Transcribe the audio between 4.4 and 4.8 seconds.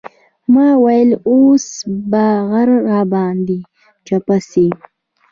سي.